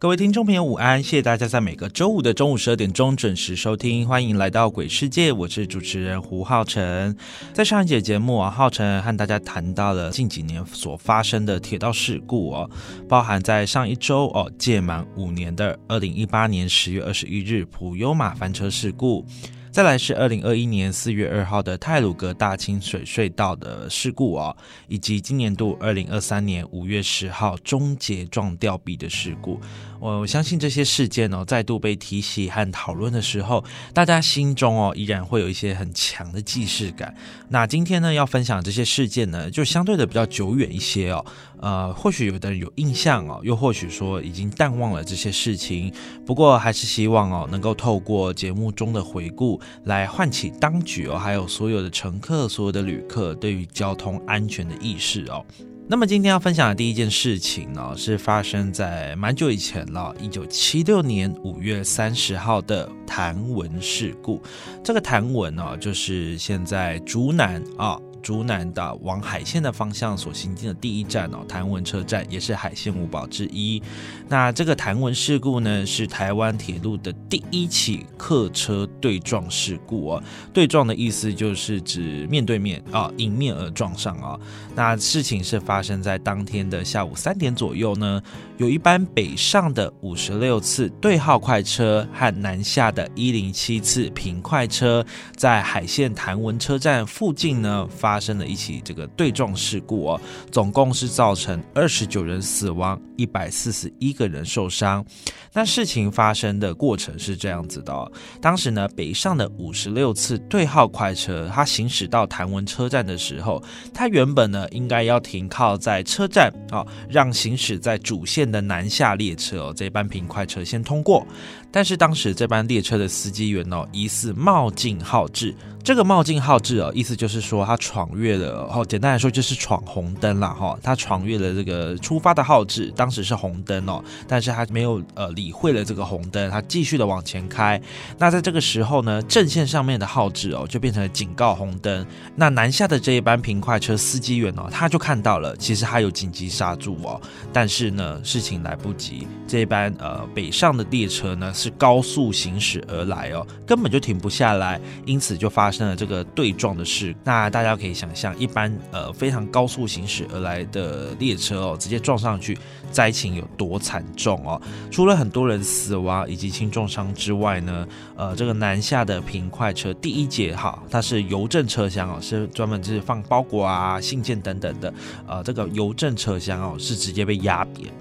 [0.00, 1.02] 各位听众朋友，午安！
[1.02, 7.14] 谢谢大家在每个周五的中午十二点钟准时收听，欢迎来到鬼世界，我是主持人胡浩辰。
[7.52, 12.70] 在上一节节目啊，浩辰和大家谈到了近几年所发生的铁道事故哦，
[13.10, 19.26] 包含在上一周哦届满五年的二零一八年十月二十一日普悠玛翻车事故。
[19.72, 24.56] 再来是二零二一年四月二号的泰鲁格大清水隧道的事故哦，
[24.88, 29.60] 以及今年度二零二三年五月十号终结撞吊臂的事故。
[30.00, 33.62] 我相信这些事件哦再度被提起和讨论的时候，
[33.92, 37.14] 大家心中哦依然会有一些很强的既视感。
[37.50, 41.24] 那今天呢要分享这些事件呢，就相对的比较久远一些哦。
[41.60, 45.92] 呃，或许有的人有印象哦，又或许说已经淡忘了这些事情。
[46.24, 55.44] 不过还是希望哦能够透过节目中的回顾，来唤起当局哦还有所有的乘客、所有的旅客对于交通安全的意识哦。
[55.90, 64.40] 那么今天要分享的第一件事情呢，是发生在蛮久以前了，一九七六年五月三十号的谭文事故。
[64.84, 68.00] 这个谭文呢，就是现在竹南啊。
[68.22, 73.82] 竹南的往海线的方向所行进的第一站哦，潭文车站也是海线五宝之一。
[74.28, 80.22] 那这个潭文事故呢，是台湾铁路的第一起客车对撞事故哦。
[80.52, 84.38] 对撞的意思就是指面对面啊，迎面而撞上啊。
[84.74, 88.22] 那事情是发生在当天的下午三点左右呢，
[88.58, 95.04] 有一班北上的五十六次对号快车和南下的一零七次平快车，
[95.34, 98.09] 在海线潭文车站附近呢发。
[98.10, 105.04] 发生了一起这个对撞事故哦，总共是造成二十九人死亡，一百四十一个人受伤。
[105.52, 108.10] 那事情发生的过程是这样子的哦，
[108.40, 113.62] 当时呢，北上的五十六次对号快车，它行驶到潭文车站的时候，
[113.94, 121.24] 它原本呢应该要停靠在车站啊，让行驶在主线的南下列车哦，这班平快车先通过。
[121.72, 125.54] 但是当时这班列车的司机员哦，疑似冒进号志。
[125.82, 130.78] 这个冒进号志哦，意思就是说他闯越了，哦，简单来说就是闯红灯了哈。
[130.82, 137.80] 他闯越了这个出发的号志，当时是红灯哦，但是他没有呃理会了这个红灯，他继续的往前开。
[138.18, 142.06] 那在这个时候呢，正线上面的号志哦，就变成了警告红灯。
[142.36, 147.18] 那南下的这一班平快车司机员哦，他就看到了，其实他有紧急刹住哦，
[147.54, 155.70] 但是呢，事情来不及，这一班呃北上的列车呢是高速行驶而来哦，根本就停不下来，因此就发。
[155.70, 162.58] 生了这个对撞的事，那大家可以想象，一般呃非常高速行驶而来的列车哦，直接撞上去，
[162.90, 164.60] 灾情有多惨重哦？
[164.90, 174.92] 除了很多人死亡以及轻重伤之外呢，呃，这个南下的平快车第一节哈，它是邮政车厢哦，是专门就是放包裹啊、信件等等的，
[175.28, 177.92] 呃，这个邮政车厢哦，是直接被压扁。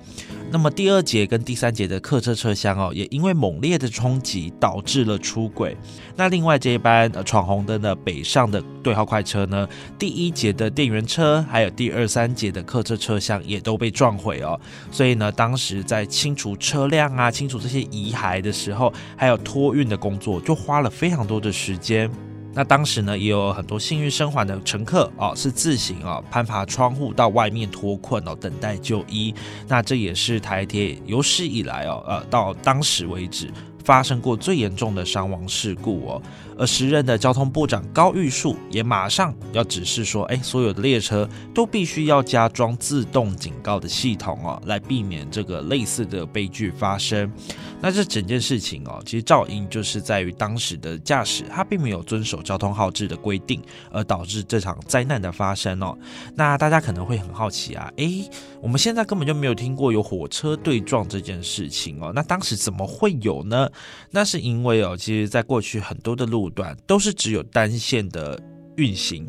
[0.52, 5.78] 那么第二节跟第三节的客车车厢哦，也因为猛烈的冲击导致了出轨。
[6.16, 9.68] 那另外这一班呃闯红灯的北上的对号快车呢，
[10.00, 14.60] 第一节的电源车还有第二三节的客车车厢也都被撞毁哦。
[14.92, 22.10] 所以呢，当时在清除车辆啊、清除这些遗骸的时候，还有托运的工作，就花了非常多的时间。
[22.54, 29.34] 那当时呢，也有很多幸运生还的乘客哦，是自行啊攀爬窗户到外面脱困哦，等待就医。
[29.68, 33.52] 那这也是台铁有史以来哦，呃，到当时为止
[33.84, 36.22] 发生过最严重的伤亡事故哦。
[36.58, 47.32] 而时任的交通部长高玉树也马上要指示说，哎，所有的列车都必须要加装自动警告的系统哦，来避免这个类似的悲剧发生。
[47.82, 53.62] 那这整件事情哦，其实噪音就是在于当时的驾驶他并没有遵守交通号志的规定，
[53.92, 55.98] 而导致这场灾难的发生哦。
[56.36, 58.30] 那大家可能会很好奇啊，诶，
[58.62, 63.70] 我们现在根本就没有听过有火车对撞这件事情哦，那当时怎么会有呢？
[64.12, 68.38] 那是因为哦，其实在过去很多的路段都是只有单线的
[68.76, 69.26] 运行。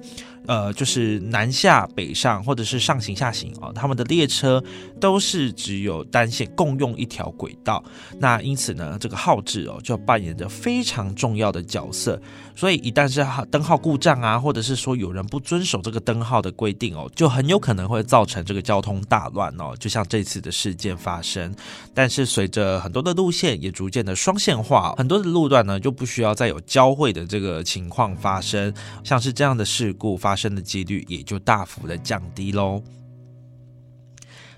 [0.47, 4.63] 呃，就是南下北上，或者是上行下行啊，他们的列车
[4.99, 7.83] 都是只有单线共用一条轨道。
[8.19, 12.21] 那因此呢，这个号志哦，就扮演着非常重要的角色。
[12.57, 19.75] 所以一旦是号灯号故障啊，或者是说有人不遵守这个灯号的规定哦，就很有可能会造成这个交通大乱哦。
[19.79, 21.55] 就像这次的事件发生。
[21.95, 28.73] 但是随着很多的路线也逐渐的双线化，很多的路段呢就不需要再有交汇的这个情况发生。
[29.05, 30.30] 像是这样的事故发。
[30.35, 32.83] 生的几率也就大幅的降低喽。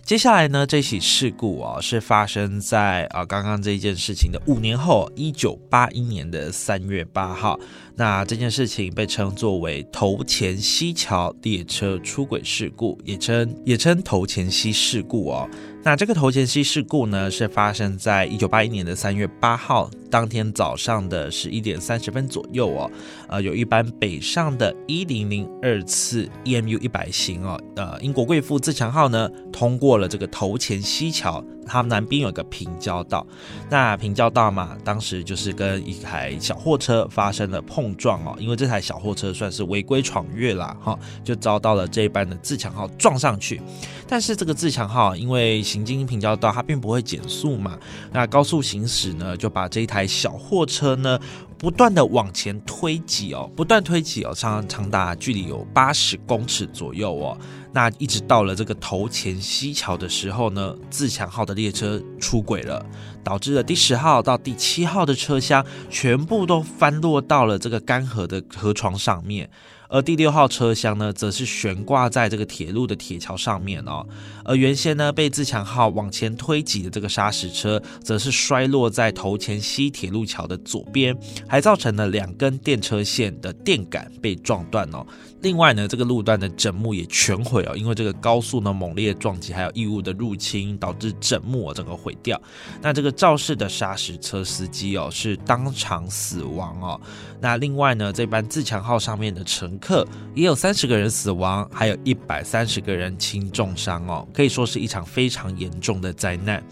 [0.04, 7.58] 接下来呢，这起事故啊是发生在啊刚刚这件事情的五年后，一九八一年的三月八号。
[7.94, 15.48] 那这件事情被称作为头前溪桥列车出轨事故，也称也称头前溪事故哦。
[15.84, 22.88] 那这个头前溪事故呢，是发生在一九八一年的三月八号当天早上的十一点三十分左右哦。
[23.26, 31.44] 呃，有一班北上的一零零二次 EMU 一百型哦，呃，英国贵妇自强号呢，通过了这个头前溪桥。
[31.67, 33.26] 它南边有一个平交道，
[33.70, 43.61] 那平交道嘛，当时就是跟一台小货车发生了碰撞哦，因为这台小货车算是违规闯越啦，哈，就遭到了这一班的自强号撞上去。
[44.06, 47.79] 但是这个自强号因为行经平交道，它并不会减速嘛，
[48.12, 51.19] 那高速行驶呢，就把这一台小货车呢。
[51.59, 57.38] 不断的往前推挤哦，不断推挤哦，长长达距离有八十公尺左右哦。
[57.74, 62.84] 那一直到了这个头前溪桥的时候呢，自强号的列车出轨了，
[63.24, 69.48] 导致了第十号到第七号的车厢全部都翻落到了这个干涸的河床上面。
[69.88, 74.06] 而第六号车厢呢，则是悬挂在这个铁路的铁桥上面哦。
[74.42, 81.14] 而原先呢被自强号往前推挤的这个砂石车，则是摔落在头前溪铁路桥的左边，
[81.46, 85.06] 还造成了两根电车线的电杆被撞断哦。
[85.42, 92.40] 另外呢，这个路段的整木也全毁哦，因为这个高速呢猛烈撞击，还有异物的入侵，导致整木哦整个毁掉。
[92.80, 97.00] 那这个肇事的砂石车司机哦是当场死亡哦。
[97.40, 106.62] 那另外呢，这班自强号上面的乘客也有三十个人死亡，还有一百三十个人轻重伤哦，可以说是一场非常严重的灾难。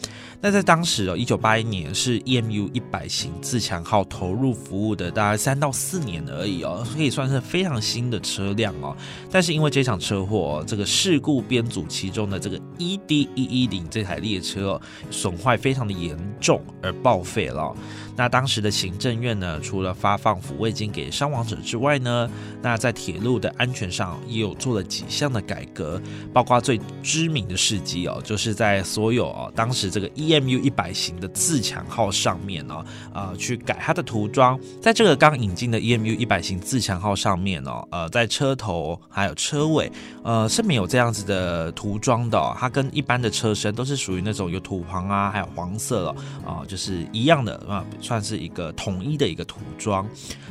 [0.43, 8.97] 那在当时哦，一九八一年是 EMU 一百型自强号投入服务的大概三到四年而已哦，可以算是非常新的车哦。
[9.31, 14.81] 但是因为这场车祸，这个事故编组其中的这个 ED 一一零这台列车
[15.11, 17.75] 损坏非常的严重而报废了。
[18.21, 22.29] 那当时的行政院呢，除了发放抚慰金给伤亡者之外呢，
[22.61, 25.99] 那在铁路的安全上也有做了几项的改革，
[26.31, 32.85] 包括最知名的事迹哦，就是在所有哦当时这个 EMU 一百型的自强号上面呢，
[33.15, 39.91] 呃，去改它的涂装，在这个刚引进的 EMU 一百型自强号上面哦，呃，在车头还有车尾，
[40.23, 46.15] 呃，是没有这样子的涂装的，它跟一般的车身都是属于那种有土黄啊，还有黄色了
[46.45, 47.83] 啊，就是一样的啊。
[48.11, 50.05] 算是一个统一的一个涂装，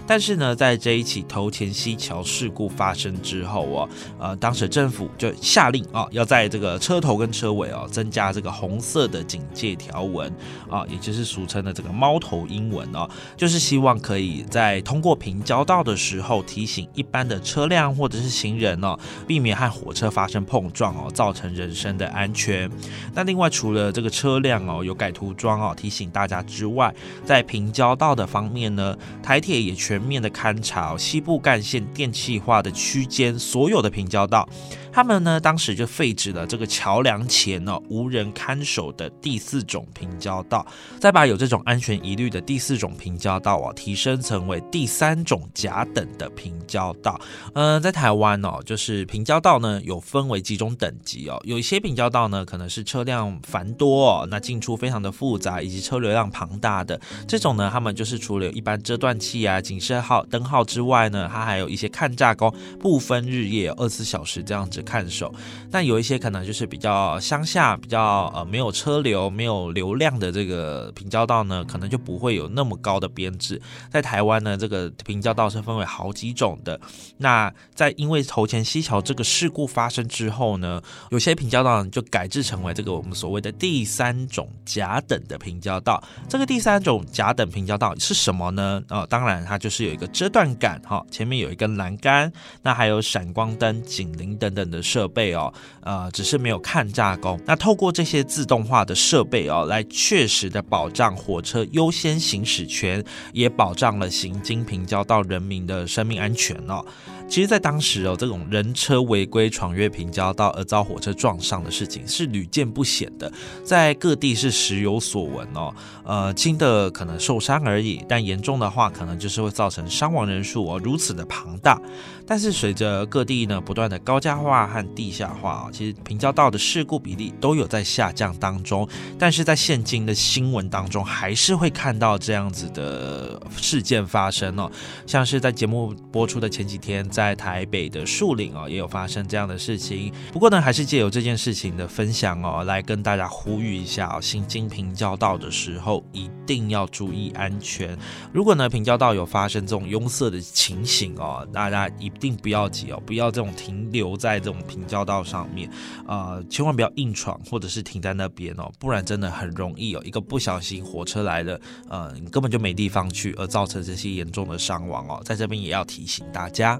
[0.08, 10.34] 但是呢，在这一起头前溪桥事故发生之后哦，呃，当时政府就下令啊，要在这个车头跟车尾哦，增加这个红色的警戒条纹
[10.70, 13.06] 啊，也就是俗称的这个猫头鹰纹哦，
[13.36, 22.72] 就是希望可以在通过平交道的时候提醒一般的车辆或者是行人哦，避免和火车发生碰撞哦，造成人身的安全。
[23.14, 26.96] 那另外除了这个车辆哦有改涂装哦，提醒大家之外，
[27.26, 34.46] 在在平交道的方面呢，台铁也全面的勘察西部干线电气化的区间所有的平交道。
[34.92, 40.66] 他们呢，当时就废止了这个桥梁前呢无人看守的第四种平交道，
[41.00, 47.20] 再把有这种安全疑虑的第四种平交道啊提升成为第三种甲等的平交道。
[47.54, 64.79] 嗯，在台湾哦，就是平交道呢有分为几种等级哦，有一些平交道呢可能是车辆繁多哦，那进出非常的复杂，以及车流量庞大的这种呢，他们就是除了一般遮断器啊、警示号、灯号之外呢，它还有一些看架工，不分日夜二十四小时这样子。
[64.80, 65.34] 者看守。
[65.72, 73.62] 那有一些可能就是比较乡下、比较呃没有车流、没有流量的这个平交道呢，可能就不会有那么高的编制。
[73.92, 76.80] 在台湾呢，这个平交道是分为好几种的。
[77.18, 86.02] 那在因为头前溪桥这个事故发生之后呢，有些平交道就改制成为这个我们所谓的第三种甲等的平交道。
[86.28, 88.82] 这个第三种甲等平交道是什么呢？
[88.90, 92.32] 呃，当然它就是有一个遮断杆哈，前面有一根栏杆，
[92.62, 95.52] 那还有闪光灯、警铃等等的设备哦。
[95.82, 97.40] 呃，只是没有看架工。
[97.46, 106.86] 那透过这些自动化的设备哦，来确实的保障火车优先行驶权，也保障了行经平交道人民的生命安全哦。
[107.30, 113.32] 其实，在当时哦，这种人车违规闯越平交道而遭火车撞上的事情是屡见不鲜的，
[113.64, 115.74] 在各地是时有所闻哦。
[116.04, 121.80] 呃，轻的可能受伤而已，但严重的话，可能就是会造成伤亡人数哦如此的庞大。
[122.26, 128.88] 但是随着各地呢不断的高架化和地下化啊，其实平交道的事故比例都有在下降当中。
[129.20, 134.70] 但是在现今的新闻当中，还是会看到这样子的事件发生哦，
[135.06, 137.08] 像是在节目播出的前几天。
[137.20, 140.10] 在台北的树林哦，也有发生这样的事情。
[140.32, 147.98] 不过呢，还是借由这件事情的分享哦，来跟大家呼吁一下哦，行经平交道的时候一定要注意安全。
[148.32, 155.70] 如果呢平交道有发生这种拥塞的情形哦，大家一定不要急哦，不要这种停留在这种平交道上面
[156.08, 161.60] 啊，千万不要硬闯或者是停在那边哦，不然真的很容易哦，一个不小心火车来了，
[161.90, 166.80] 呃，你根本就没地方去，而造成这些严重的伤亡哦，在这边也要提醒大家。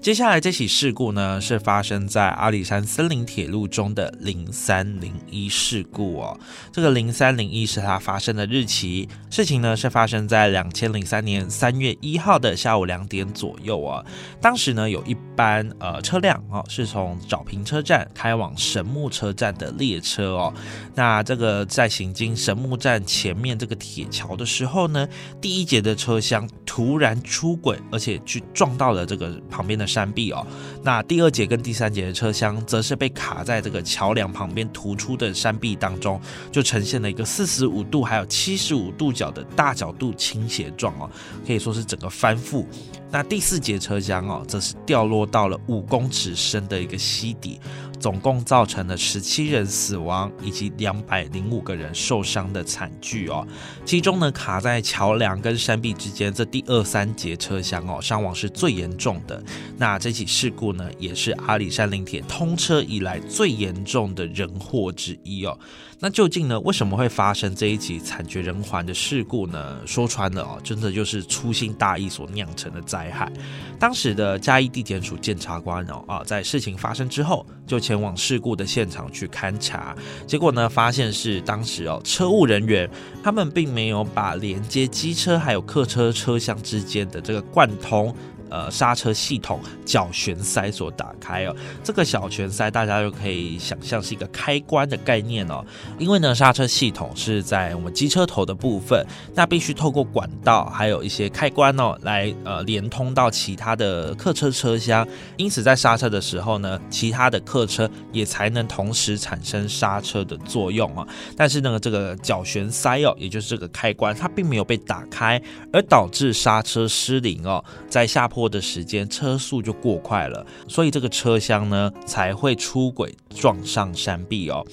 [0.00, 6.40] 接下来这起事故呢，是发生在阿里山森林铁路中的零三零一事故哦。
[6.72, 14.02] 这个零三零一是它发生的日期，事情呢是发生在两千零三年三月一号的下午两点左右啊。
[14.40, 20.54] 当时呢有一班呃车辆哦，是从沼平车站开往神木车站的列车哦。
[20.94, 25.06] 那这个在行经神木站前面这个铁桥的时候呢，
[25.42, 29.89] 第一节的车厢突然出轨，而且去撞到了这个旁边的。
[29.90, 30.46] 山壁哦，
[30.82, 36.20] 那第二节跟第三节的车厢则是被卡在这个桥梁旁边突出的山壁当中，
[36.52, 41.10] 就呈现了一个四十五度还有七十五度角的大角度倾斜状哦，
[41.46, 42.64] 可以说是整个翻覆。
[43.10, 47.58] 那第四节车厢哦，则是掉落到了五公尺深的一个溪底。
[48.00, 53.46] 总共造成了十七人死亡以及两百零五个人受伤的惨剧哦。
[53.84, 59.40] 其中呢，卡在桥梁跟山壁之间这第二三节车厢哦，伤亡是最严重的。
[59.76, 65.56] 那这起事故呢，也是阿里山林铁通车以来最严重的人祸之一哦。
[66.02, 69.78] 那究竟呢，为什么会发生这一起惨绝人寰的事故呢？
[69.84, 73.30] 说穿了哦，真的就是粗心大意所酿成的灾害。
[73.78, 82.88] 当时的嘉义地检署检察官哦啊，在事情发生之后，就前往事故的现场去勘查，结果呢，发现是当时哦，车务人员
[83.20, 88.14] 他们并没有把连接机车还有客车车厢之间的这个贯通。
[88.50, 91.54] 呃，刹车系统脚悬塞所打开哦，
[91.84, 95.64] 这个小旋塞大家就可以想象是一个开关的概念哦。
[95.98, 105.06] 因为呢，刹车系统是在我们机车头的部分，那必须透过管道还有一些开关哦，来呃连通到其他的客车车厢。
[105.36, 111.06] 因此，在刹车的时候呢，其他的客车也才能同时产生刹车的作用啊。
[111.36, 115.40] 但是呢，这个脚悬塞哦，也就是这个开关，它并没有被打开，
[115.72, 118.39] 而导致刹车失灵哦，在下坡。
[118.48, 124.64] 的时间车速就过快了，所以这个车厢呢才会出轨撞上山壁哦。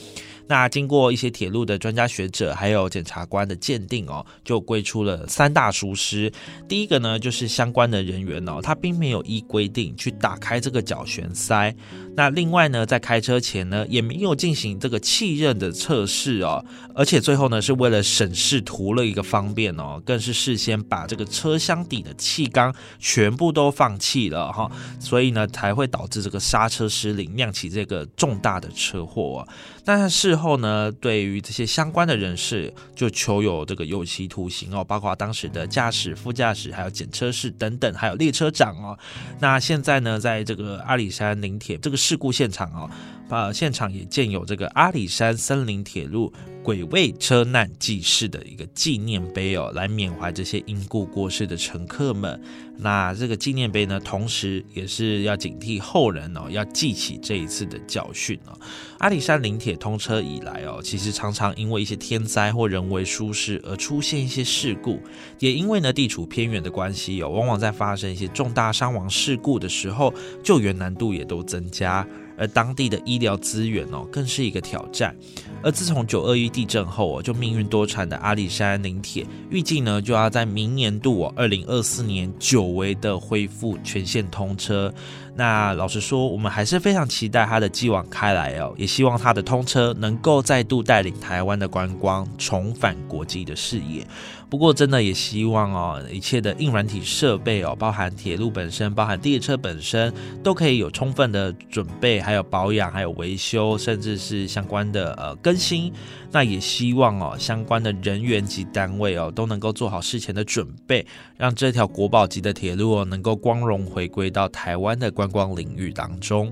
[0.50, 6.32] 那经过一些铁路的专家学者还有检察官的鉴定哦，就归出了三大疏失。
[6.70, 11.76] 第一个呢，就是相关的人员哦，他并没有依规定去打开这个脚悬塞。
[12.18, 24.68] 那另外呢，在开车前呢，也没有进行这个气刃的测试哦，而且最后呢，是为了省事图了一个方便哦，更是事先把这个车厢底的气缸全部都放弃了哈，
[25.00, 29.54] 所以呢，才会导致这个刹车失灵，酿起这个重大的车祸啊。
[29.86, 38.98] 但事后呢，对于这些相关的人士，就求有这个有期徒刑哦，包括当时的驾驶、副驾驶，还有检车室等等，还有列车长哦。
[39.40, 42.07] 那现在呢，在这个阿里山林铁这个。
[42.08, 42.90] 事故现场啊，
[43.30, 46.32] 呃，现场也建有这个阿里山森林铁路
[46.64, 52.42] 鬼位车难记事的一个纪念碑哦，来缅怀这些因故过世的乘客们。
[52.78, 58.58] 那这个纪念碑呢，同时也是要警惕后人哦，要记起这一次的教训哦。
[59.00, 65.02] 阿里山林铁通车以来哦，其实常常因为一些天灾或人为疏失而出现一些事故，
[65.40, 75.16] 也因为呢地处偏远的关系哦，往往在发生一些重大伤亡事故的时候，救援难度也都增加，而当地的医疗资源哦，更是一个挑战。
[75.64, 84.94] 而自从九二一地震后哦，就命运多舛的阿里山林铁，预计呢就要在明年度哦，二零二四年久违的恢复全线通车。
[85.36, 94.06] 那老实说，我们还是非常期待它的继往开来哦，也希望它的通车能够再度带领台湾的观光重返国际的视野。
[94.50, 100.12] 不过，真的也希望哦，一切的硬软体设备哦，包含铁路本身，包含列车本身，
[100.42, 105.94] 都可以有充分的准备，还有保养，还有维修，甚至是相关的呃更新。
[106.30, 111.06] 那也希望哦，相关的人员及单位哦，都能够做好事前的准备，
[111.38, 116.52] 让这条国宝级的铁路哦，能够光荣回归到台湾的观光领域当中。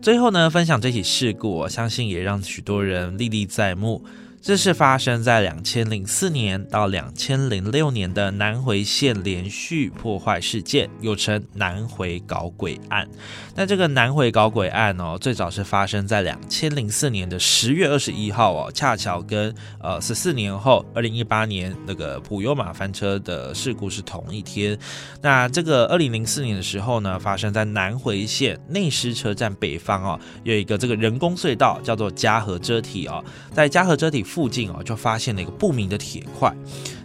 [0.00, 4.04] 最后呢，分享这起事故，我相信也让许多人历历在目。
[4.42, 13.06] 这是发生在两千零四年到两千零六年的南回线连续破坏事件，又称南回搞鬼案。
[13.54, 24.76] 那这个南回搞鬼案哦，最早是发生在两千零四年的十月二十一号哦，恰巧跟呃十四年后二零一八年那个普悠马翻车的事故是同一天。
[25.20, 34.24] 那这个二零零四年的时候呢，发生在南回线内狮车站北方哦，有一个这个人工隧道叫做嘉禾遮体哦，在嘉禾遮体。
[34.30, 36.54] 附近哦，就发现了一个不明的铁块。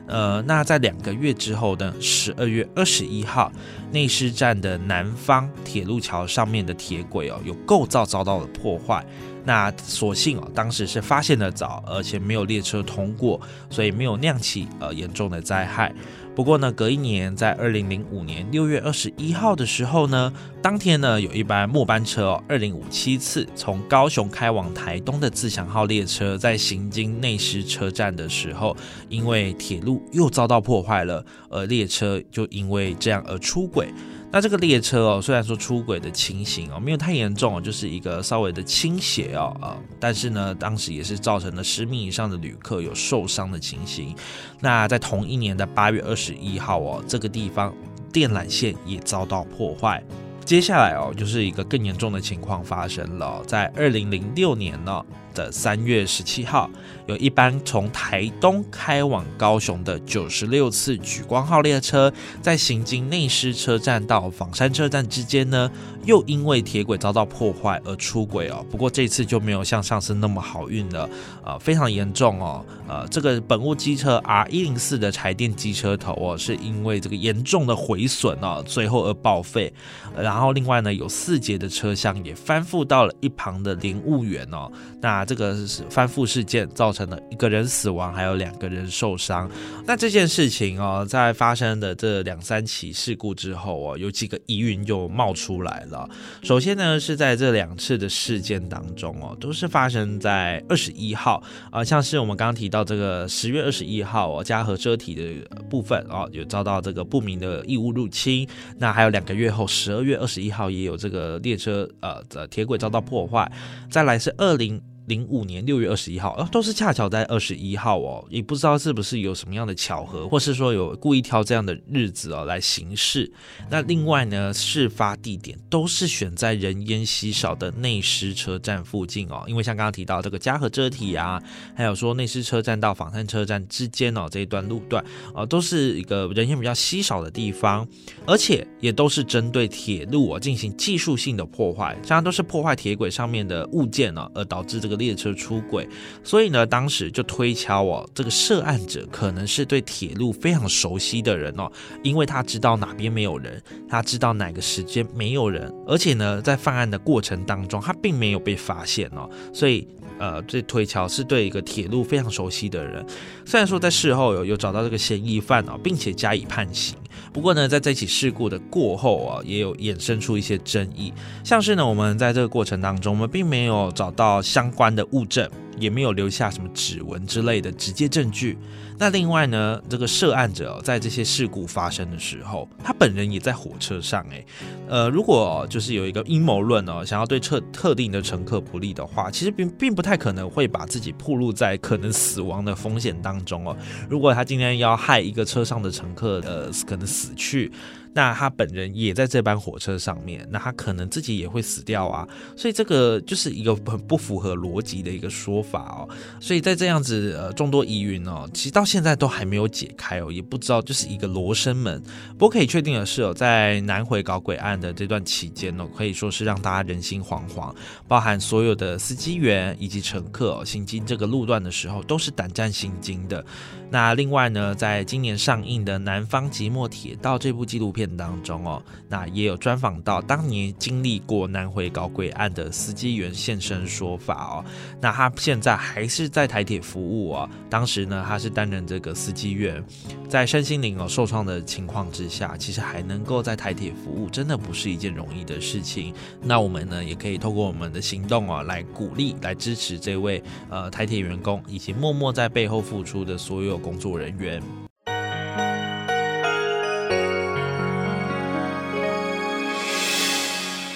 [0.08, 3.52] 呃，那在两个月之后呢，十二月二十一号，
[3.92, 9.04] 内狮站的南方铁路桥上面的铁轨哦，有构造遭到了破坏。
[9.44, 13.42] 那所幸哦，当时是发现的早，而且没有列车通过，
[13.72, 15.92] 所以没有酿起呃严重的灾害。
[16.36, 28.76] 不过呢，隔一年，在二零零五年六月二十一号的时候呢，当天呢，有一班末班车哦，二零五七次从高雄开往台东的自强号列车，在行经内狮车站的时候，
[29.08, 33.88] 因为铁路又遭到破坏了，而列车就因为这样而出轨。
[34.32, 44.14] 那这个列车哦，虽然说出轨的情形哦没有太严重哦，就是一个稍微的倾斜哦啊，但是呢，当时也是造成了十名以上的旅客有受伤的情形。
[44.60, 47.74] 那在同一年的八月二十一号哦，这个地方
[48.12, 50.04] 电缆线也遭到破坏。
[50.44, 55.06] 接下来哦，就是一个更严重的情况发生了，在二零零六年呢。
[55.36, 56.68] 的三月十七号，
[57.06, 62.12] 有一班从台东开往高雄的九十六次莒光号列车，
[62.42, 65.70] 在行经内狮车站到仿山车站之间呢，
[66.06, 68.66] 又因为铁轨遭到破坏而出轨哦。
[68.72, 71.08] 不过这次就没有像上次那么好运了，
[71.44, 72.66] 呃，非常严重哦。
[72.88, 79.74] 呃，这个本物机车 R 一零四的柴电机车头哦，是因为这个严重的毁损哦，最后而报废。
[80.18, 84.72] 然后另外呢，有四节的车厢也翻覆到了一旁的连务员哦。
[85.02, 89.50] 那这个是翻覆事件，造成了一个人死亡，还有两个人受伤。
[89.86, 96.08] 那这件事情哦，在发生的这两三起事故之后哦，有几个疑云就冒出来了。
[96.44, 105.24] 首先呢，是在这两次的事件当中哦，都是发生在二十一号啊，像是我们刚刚提到这个十月二十一号哦，嘉禾车体的
[105.70, 108.48] 部分哦，有遭到这个不明的异物入侵。
[108.78, 113.52] 那还有两个月后，十二月二十一号也有这个列车呃的铁轨遭到破坏。
[113.90, 114.82] 再来是二零。
[115.08, 123.32] 零五年六月二十一号，哦，都是恰巧在二十一号哦，也不知道是不是有什么样的巧合，或是说有故意挑这样的日子哦来行事。
[123.70, 131.40] 那另外呢，事发地点都是选在人烟稀少的内狮车站附近哦，因为像刚刚提到这个嘉禾遮体啊，
[131.76, 137.88] 还有说内狮车站到仿山车站之间哦这一段路段哦，都是一个人烟比较稀少的地方，
[138.26, 144.95] 而且也都是针对铁路哦进行技术性的破坏，这样都是破坏铁轨上面的物件呢，而导致这个。
[144.96, 145.88] 列车出轨，
[146.24, 151.72] 所以呢，当时就推敲哦，这个涉案者可能是对铁路非常熟悉的人哦，
[152.04, 163.06] 因为他知道哪边没有人，他知道哪个时间没有人，而且呢，在犯案的过程当中，他并没有被发现哦，所以呃，这推敲是对一个铁路非常熟悉的人。
[163.46, 166.96] 虽然说在事后有有找到这个嫌疑犯哦，并且加以判刑，
[167.36, 171.12] 不过呢，在这起事故的过后啊，也有衍生出一些争议，
[171.44, 175.46] 像是呢，我们在这个过程当中，我们并没有找到相关的物证。
[175.78, 178.58] 也没有留下什么指纹之类的直接证据。
[178.98, 184.26] 那另外呢，这个涉案者在这些事故发生的时候，他本人也在火车上。
[184.30, 184.46] 诶，
[184.88, 193.76] 呃，如果就是有一个阴谋论哦，想要对特特定的乘客不利的话，其实并并不太可能会把自己暴露在可能死亡的风险当中哦。
[194.10, 197.70] 如果他今天要害一个车上的乘客，呃，可能死去。
[198.16, 202.26] 那他本人也在这班火车上面，那他可能自己也会死掉啊，
[202.56, 206.08] 所以这个就是一个很不符合逻辑的一个说法哦。
[206.40, 212.02] 所以在这样子呃众多疑云哦，其实到现在都还没有解开哦，也不知道就是一个罗生门。
[212.38, 217.76] 不过可以确定的是哦，在南回搞鬼案的这段期间哦，可以说是让大家人心惶惶，
[218.08, 223.46] 包含所有的司机员以及乘客行经这个路段的时候都是胆战心惊的。
[223.92, 234.66] 那另外呢，在今年上映的《南方即墨铁道》这部纪录片当中哦，那也有专访到当年经历过南回搞鬼案的司机员现身说法哦。
[235.00, 237.50] 那他现在还是在台铁服务哦。
[237.70, 239.82] 当时呢，他是担任这个司机员，
[240.28, 246.14] 在身心灵哦受创的情况之下，其实还能够在台铁服务，真的不是一件容易的事情。
[246.42, 253.76] 那我们呢，也可以透过我们的行动哦，来鼓励、来支持这位呃台铁员工，以及默默在背后付出的所有。
[253.86, 254.64] 工作人员，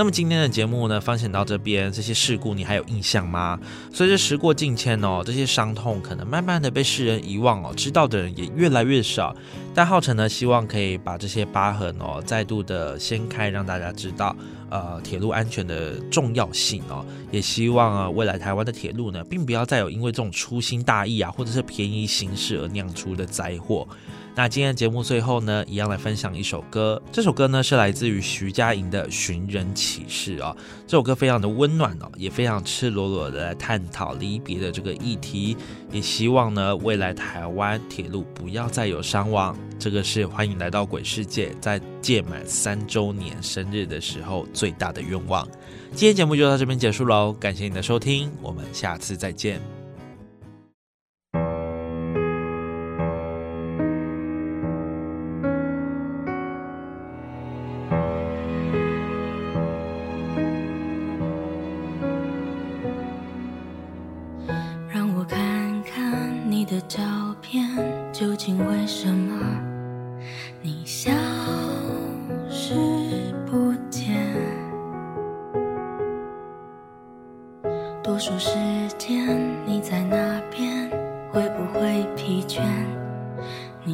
[0.00, 3.60] 那么今天的节目呢，分享到这边，这些事故你还有印象吗？
[3.92, 9.36] 随着时过境迁哦，这些伤痛可能慢慢的被世人遗忘哦，知道的人也越来越少。
[9.74, 14.34] 但浩辰呢，希望可以把这些疤痕哦，再度的掀开，让大家知道，
[14.70, 17.04] 呃，铁路安全的重要性哦。
[17.30, 23.86] 也希望啊，未来台湾的铁路呢，并不要再有因为这种粗心大意啊，或者是便宜行事而酿出的灾祸。
[24.34, 27.00] 那今天节目最后呢，一样来分享一首歌。
[27.12, 30.56] 这首歌呢是来自于徐佳莹的《寻人启事》啊。
[30.86, 35.56] 这首歌非常的温暖哦，也非常赤裸裸的来探讨离别的这个议题。
[35.90, 39.56] 也希望呢，未来台湾铁路不要再有伤亡。
[39.78, 45.46] 这个是欢迎来到鬼世界，在届满三周年生日的时候最大的愿望。
[45.92, 49.79] 今天节目就到这边结束喽，感谢你的收听，我们下次再见。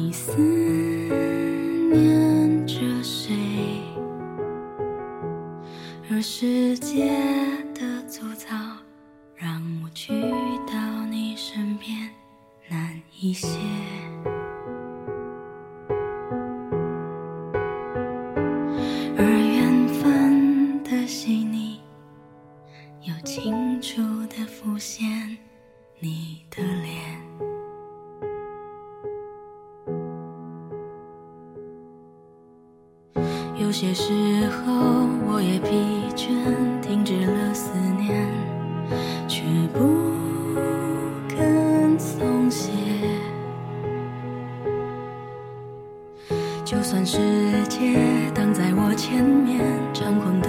[0.07, 0.31] 你思
[1.91, 3.35] 念着谁？
[6.09, 7.46] 而时间。
[48.97, 49.61] 前面，
[49.93, 50.46] 猖狂的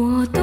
[0.00, 0.39] 我